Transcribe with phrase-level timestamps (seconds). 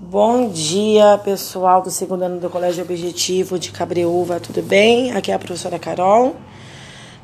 [0.00, 5.10] Bom dia, pessoal do segundo ano do Colégio Objetivo de Cabreúva, tudo bem?
[5.10, 6.36] Aqui é a professora Carol.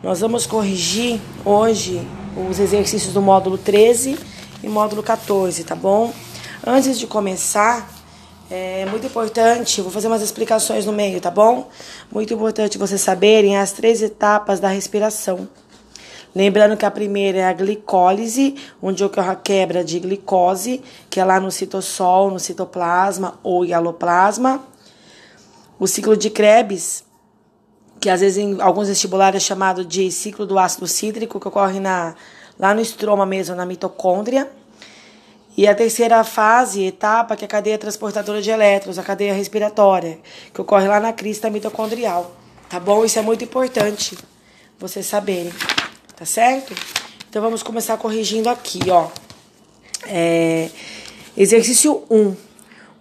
[0.03, 2.04] Nós vamos corrigir hoje
[2.50, 4.18] os exercícios do módulo 13
[4.60, 6.12] e módulo 14, tá bom?
[6.66, 7.88] Antes de começar,
[8.51, 11.69] é muito importante, vou fazer umas explicações no meio, tá bom?
[12.13, 15.49] Muito importante vocês saberem as três etapas da respiração.
[16.34, 21.24] Lembrando que a primeira é a glicólise, onde ocorre a quebra de glicose, que é
[21.24, 24.60] lá no citossol, no citoplasma ou hialoplasma.
[25.78, 27.04] O ciclo de Krebs,
[28.00, 31.78] que às vezes em alguns vestibulares é chamado de ciclo do ácido cítrico, que ocorre
[31.78, 32.16] na,
[32.59, 34.51] lá no estroma mesmo, na mitocôndria.
[35.56, 40.18] E a terceira fase, etapa, que é a cadeia transportadora de elétrons, a cadeia respiratória,
[40.52, 42.34] que ocorre lá na crista mitocondrial.
[42.68, 43.04] Tá bom?
[43.04, 44.18] Isso é muito importante
[44.80, 45.52] vocês saberem.
[46.16, 46.73] Tá certo?
[47.28, 49.09] Então vamos começar corrigindo aqui, ó.
[50.06, 50.70] É,
[51.37, 52.37] exercício 1.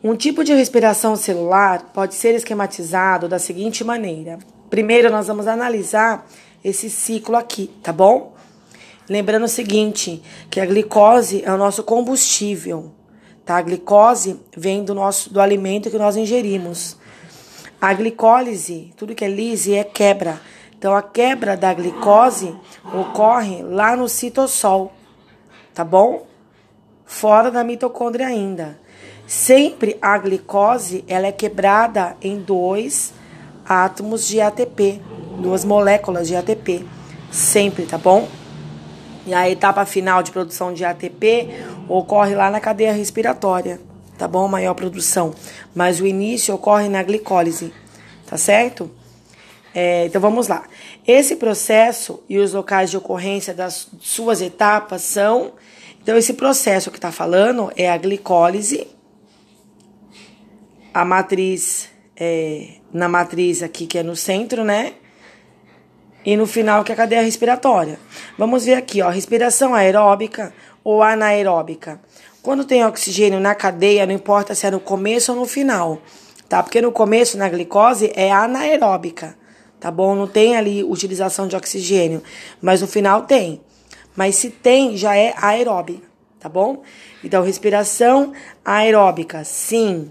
[0.03, 4.39] Um tipo de respiração celular pode ser esquematizado da seguinte maneira.
[4.67, 6.27] Primeiro, nós vamos analisar
[6.63, 8.33] esse ciclo aqui, tá bom?
[9.07, 12.91] Lembrando o seguinte, que a glicose é o nosso combustível,
[13.45, 13.57] tá?
[13.57, 16.97] A glicose vem do nosso do alimento que nós ingerimos.
[17.79, 20.41] A glicólise, tudo que é lise é quebra.
[20.83, 22.53] Então, a quebra da glicose
[22.93, 24.91] ocorre lá no citossol,
[25.73, 26.27] tá bom?
[27.05, 28.77] Fora da mitocôndria ainda.
[29.25, 33.13] Sempre a glicose ela é quebrada em dois
[33.65, 34.99] átomos de ATP,
[35.39, 36.85] duas moléculas de ATP,
[37.31, 38.27] sempre, tá bom?
[39.25, 41.47] E a etapa final de produção de ATP
[41.87, 43.79] ocorre lá na cadeia respiratória,
[44.17, 44.49] tá bom?
[44.49, 45.33] Maior produção.
[45.73, 47.73] Mas o início ocorre na glicólise,
[48.25, 48.91] tá certo?
[49.73, 50.63] É, então vamos lá.
[51.05, 55.53] Esse processo e os locais de ocorrência das suas etapas são.
[56.01, 58.87] Então, esse processo que está falando é a glicólise,
[60.93, 64.93] a matriz, é, na matriz aqui que é no centro, né?
[66.25, 67.99] E no final que é a cadeia respiratória.
[68.37, 70.53] Vamos ver aqui, ó, respiração aeróbica
[70.85, 71.99] ou anaeróbica.
[72.41, 76.01] Quando tem oxigênio na cadeia, não importa se é no começo ou no final,
[76.47, 76.63] tá?
[76.63, 79.42] Porque no começo, na glicose, é anaeróbica
[79.83, 80.15] tá bom?
[80.15, 82.23] Não tem ali utilização de oxigênio,
[82.61, 83.59] mas no final tem.
[84.15, 86.07] Mas se tem, já é aeróbica,
[86.39, 86.83] tá bom?
[87.21, 88.31] Então, respiração
[88.63, 90.09] aeróbica, sim.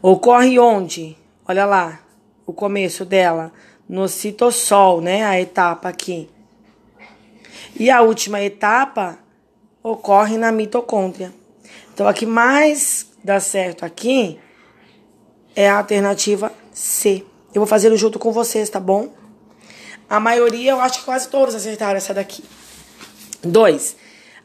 [0.00, 1.14] Ocorre onde?
[1.46, 2.00] Olha lá,
[2.46, 3.52] o começo dela,
[3.86, 5.26] no citossol, né?
[5.26, 6.30] A etapa aqui.
[7.78, 9.18] E a última etapa
[9.82, 11.34] ocorre na mitocôndria.
[11.92, 14.40] Então, a que mais dá certo aqui
[15.54, 17.26] é a alternativa C.
[17.54, 19.10] Eu vou fazendo junto com vocês, tá bom?
[20.08, 22.42] A maioria, eu acho que quase todos acertaram essa daqui.
[23.42, 23.96] Dois.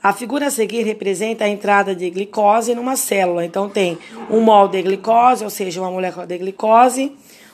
[0.04, 3.46] A figura a seguir representa a entrada de glicose numa célula.
[3.46, 3.98] Então, tem
[4.30, 7.12] um mol de glicose, ou seja, uma molécula de glicose.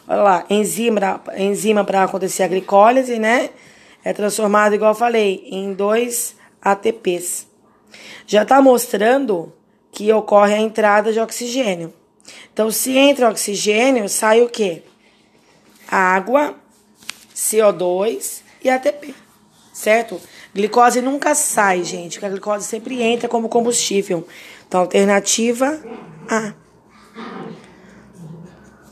[0.07, 3.51] Olha lá, enzima, enzima para acontecer a glicólise, né?
[4.03, 7.47] É transformado, igual eu falei, em dois ATPs.
[8.25, 9.53] Já está mostrando
[9.91, 11.93] que ocorre a entrada de oxigênio.
[12.51, 14.83] Então, se entra oxigênio, sai o quê?
[15.93, 16.55] Água,
[17.35, 19.13] CO2 e ATP,
[19.73, 20.19] certo?
[20.53, 24.27] Glicose nunca sai, gente, porque a glicose sempre entra como combustível.
[24.67, 25.79] Então, alternativa
[26.29, 26.53] A.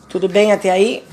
[0.09, 1.03] Tudo bem até aí?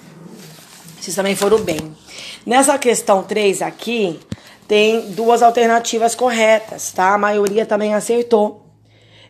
[1.01, 1.97] Vocês também foram bem.
[2.45, 4.19] Nessa questão 3 aqui,
[4.67, 7.15] tem duas alternativas corretas, tá?
[7.15, 8.67] A maioria também acertou.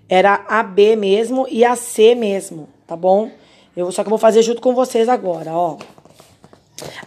[0.09, 3.31] Era a B mesmo e a C mesmo, tá bom?
[3.77, 5.77] Eu só que eu vou fazer junto com vocês agora, ó.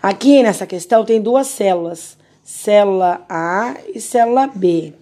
[0.02, 4.94] Aqui nessa questão tem duas células, célula A e célula B.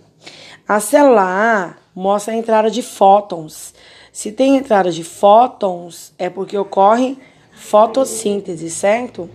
[0.68, 3.74] A célula A mostra a entrada de fótons.
[4.12, 7.18] Se tem entrada de fótons, é porque ocorre
[7.54, 9.30] fotossíntese, certo?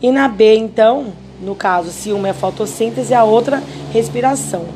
[0.00, 4.66] E na B, então, no caso, se uma é fotossíntese, a outra respiração.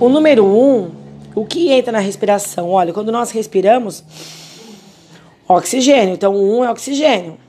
[0.00, 0.90] O número 1, um,
[1.34, 2.70] o que entra na respiração?
[2.70, 4.04] Olha, quando nós respiramos,
[5.48, 6.14] oxigênio.
[6.14, 7.47] Então, o 1 um é oxigênio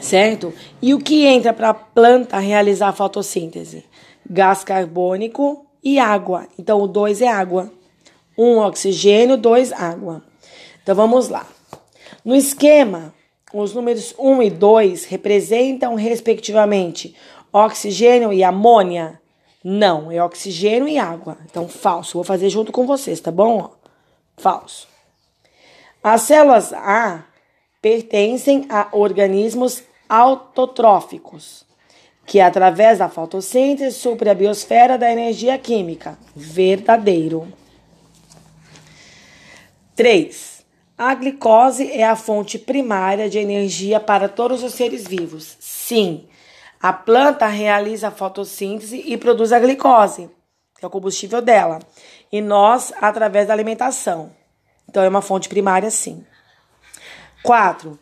[0.00, 0.52] certo?
[0.80, 3.84] E o que entra para a planta realizar a fotossíntese?
[4.28, 6.46] Gás carbônico e água.
[6.58, 7.72] Então, o 2 é água.
[8.36, 10.22] 1 um, oxigênio, 2 água.
[10.82, 11.46] Então, vamos lá.
[12.24, 13.14] No esquema,
[13.52, 17.14] os números 1 um e 2 representam, respectivamente,
[17.52, 19.20] oxigênio e amônia?
[19.64, 21.38] Não, é oxigênio e água.
[21.44, 22.14] Então, falso.
[22.14, 23.70] Vou fazer junto com vocês, tá bom?
[24.36, 24.86] Falso.
[26.02, 27.24] As células A
[27.80, 31.64] pertencem a organismos autotróficos,
[32.26, 36.18] que através da fotossíntese supre a biosfera da energia química.
[36.34, 37.52] Verdadeiro.
[39.94, 40.64] 3.
[40.96, 45.56] A glicose é a fonte primária de energia para todos os seres vivos.
[45.60, 46.28] Sim,
[46.80, 50.30] a planta realiza a fotossíntese e produz a glicose,
[50.78, 51.80] que é o combustível dela,
[52.30, 54.30] e nós através da alimentação.
[54.88, 56.24] Então é uma fonte primária, sim.
[57.42, 57.98] 4.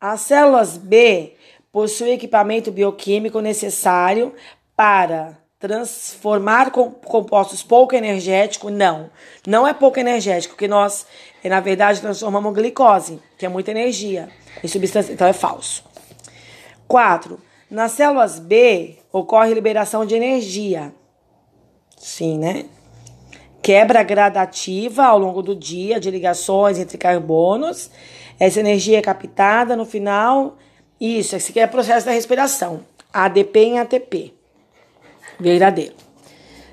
[0.00, 1.34] As células B
[1.72, 4.34] possuem equipamento bioquímico necessário
[4.76, 9.10] para transformar compostos pouco energéticos, não.
[9.46, 11.06] Não é pouco energético, que nós,
[11.42, 14.28] na verdade, transformamos glicose, que é muita energia,
[14.62, 15.84] em substância, então é falso.
[16.86, 17.40] 4.
[17.70, 20.94] Nas células B ocorre liberação de energia.
[21.96, 22.66] Sim, né?
[23.60, 27.90] Quebra gradativa ao longo do dia de ligações entre carbonos.
[28.38, 30.56] Essa energia é captada no final.
[31.00, 32.84] Isso, esse aqui é o processo da respiração.
[33.12, 34.36] ADP em ATP
[35.38, 35.94] verdadeiro.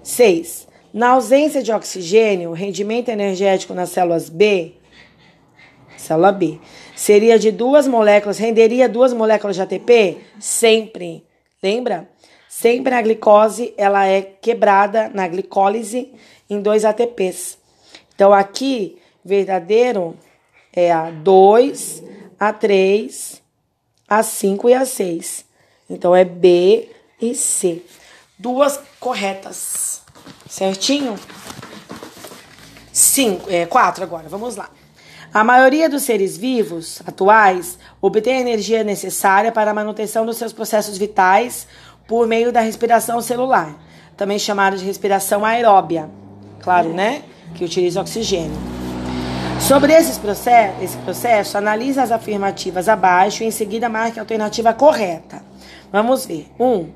[0.02, 0.68] 6.
[0.94, 4.74] Na ausência de oxigênio, o rendimento energético nas células B,
[5.98, 6.60] célula B,
[6.96, 10.18] seria de duas moléculas, renderia duas moléculas de ATP?
[10.40, 11.24] Sempre.
[11.62, 12.10] Lembra?
[12.48, 16.14] Sempre a glicose ela é quebrada na glicólise
[16.50, 17.58] em dois ATPs.
[18.14, 20.16] Então aqui, verdadeiro
[20.76, 22.04] é a 2,
[22.40, 23.42] a 3,
[24.08, 25.46] a 5 e a 6.
[25.90, 26.90] Então é B
[27.22, 27.82] e C
[28.44, 30.02] duas corretas.
[30.50, 31.16] Certinho?
[32.92, 34.70] Cinco, é, quatro agora, vamos lá.
[35.34, 40.52] A maioria dos seres vivos atuais obtém a energia necessária para a manutenção dos seus
[40.52, 41.66] processos vitais
[42.06, 43.74] por meio da respiração celular,
[44.18, 46.10] também chamada de respiração aeróbia.
[46.60, 47.24] Claro, né?
[47.56, 48.83] Que utiliza oxigênio.
[49.60, 54.74] Sobre esses processos, esse processo, analisa as afirmativas abaixo e em seguida marque a alternativa
[54.74, 55.42] correta.
[55.92, 56.52] Vamos ver.
[56.60, 56.66] 1.
[56.66, 56.90] Um,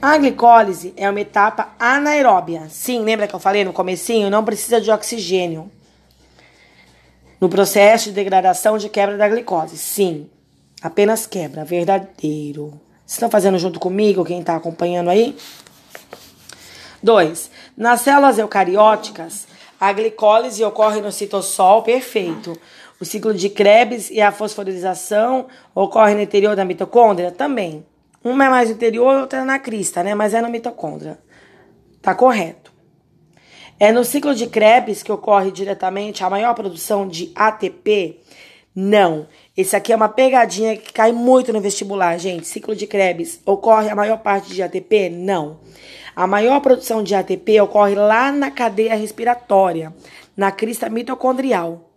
[0.00, 2.68] a glicólise é uma etapa anaeróbia.
[2.70, 4.30] Sim, lembra que eu falei no comecinho?
[4.30, 5.70] Não precisa de oxigênio.
[7.40, 9.76] No processo de degradação de quebra da glicose.
[9.76, 10.30] Sim,
[10.80, 11.64] apenas quebra.
[11.64, 12.80] Verdadeiro.
[13.04, 15.36] Vocês estão fazendo junto comigo, quem está acompanhando aí?
[17.02, 17.50] 2.
[17.76, 19.47] Nas células eucarióticas,
[19.80, 22.58] a glicólise ocorre no citossol, perfeito.
[23.00, 27.30] O ciclo de Krebs e a fosforilação ocorre no interior da mitocôndria?
[27.30, 27.86] Também.
[28.24, 30.14] Uma é mais interior, outra é na crista, né?
[30.14, 31.18] Mas é na mitocôndria.
[32.02, 32.72] Tá correto.
[33.78, 38.20] É no ciclo de Krebs que ocorre diretamente a maior produção de ATP?
[38.74, 39.28] Não.
[39.56, 42.46] Esse aqui é uma pegadinha que cai muito no vestibular, gente.
[42.46, 45.10] Ciclo de Krebs ocorre a maior parte de ATP?
[45.10, 45.60] Não.
[46.18, 49.94] A maior produção de ATP ocorre lá na cadeia respiratória,
[50.36, 51.92] na crista mitocondrial.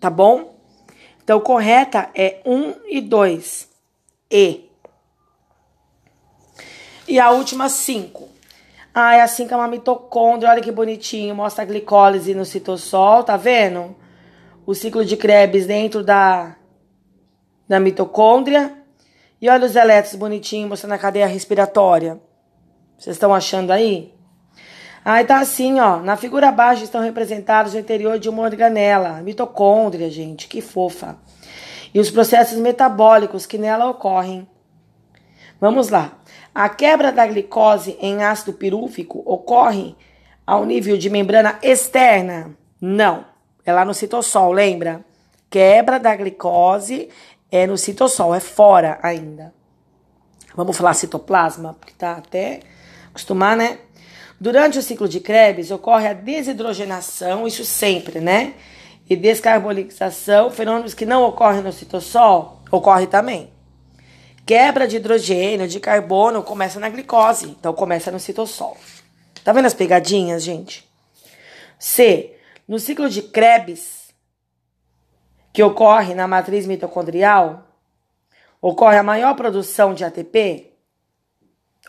[0.00, 0.58] Tá bom?
[1.22, 3.68] Então, correta é 1 e 2.
[4.28, 4.68] E.
[7.06, 8.28] E a última, 5.
[8.92, 10.50] Ah, é assim que é uma mitocôndria.
[10.50, 11.32] Olha que bonitinho.
[11.32, 13.94] Mostra a glicólise no citossol, tá vendo?
[14.66, 16.56] O ciclo de Krebs dentro da,
[17.68, 18.76] da mitocôndria.
[19.40, 22.20] E olha os elétrons bonitinhos mostrando a cadeia respiratória.
[23.02, 24.14] Vocês estão achando aí?
[25.04, 25.96] Aí tá assim, ó.
[25.96, 31.16] Na figura abaixo estão representados o interior de uma organela, mitocôndria, gente, que fofa.
[31.92, 34.46] E os processos metabólicos que nela ocorrem.
[35.60, 36.12] Vamos lá.
[36.54, 39.96] A quebra da glicose em ácido pirúvico ocorre
[40.46, 42.56] ao nível de membrana externa?
[42.80, 43.24] Não.
[43.66, 45.04] É lá no citossol, lembra?
[45.50, 47.08] Quebra da glicose
[47.50, 49.52] é no citossol, é fora ainda.
[50.54, 52.60] Vamos falar citoplasma, porque tá até
[53.12, 53.78] acostumar, né?
[54.40, 58.54] Durante o ciclo de Krebs ocorre a desidrogenação, isso sempre, né?
[59.08, 63.52] E descarbonização, fenômenos que não ocorrem no citossol, ocorre também.
[64.44, 67.50] Quebra de hidrogênio, de carbono, começa na glicose.
[67.50, 68.76] Então, começa no citossol.
[69.44, 70.88] Tá vendo as pegadinhas, gente?
[71.78, 72.36] C.
[72.66, 74.12] No ciclo de Krebs,
[75.52, 77.64] que ocorre na matriz mitocondrial,
[78.60, 80.71] ocorre a maior produção de ATP?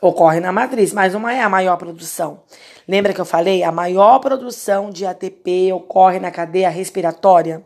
[0.04, 2.42] Ocorre na matriz, mas não é a maior produção.
[2.86, 3.64] Lembra que eu falei?
[3.64, 7.64] A maior produção de ATP ocorre na cadeia respiratória.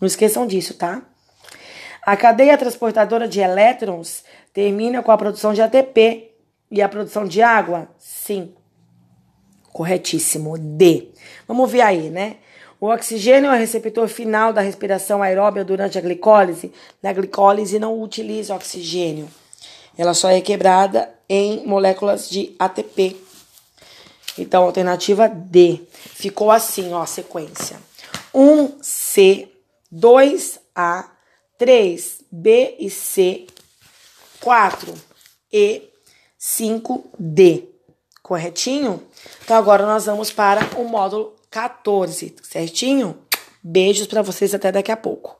[0.00, 1.00] Não esqueçam disso, tá?
[2.02, 6.32] A cadeia transportadora de elétrons termina com a produção de ATP
[6.68, 7.88] e a produção de água?
[7.96, 8.52] Sim.
[9.72, 10.58] Corretíssimo.
[10.58, 11.12] D.
[11.46, 12.38] Vamos ver aí, né?
[12.80, 16.72] O oxigênio é o receptor final da respiração aeróbia durante a glicólise.
[17.00, 19.28] Na glicólise não utiliza oxigênio.
[20.00, 23.18] Ela só é quebrada em moléculas de ATP.
[24.38, 25.78] Então, alternativa D.
[25.92, 27.78] Ficou assim, ó, a sequência.
[28.34, 29.48] 1C,
[29.92, 31.04] 2A,
[31.58, 33.46] 3, B e C,
[34.40, 34.94] 4
[35.52, 35.82] e
[36.38, 37.68] 5 D.
[38.22, 39.02] Corretinho?
[39.44, 43.18] Então agora nós vamos para o módulo 14, certinho?
[43.62, 45.39] Beijos para vocês até daqui a pouco.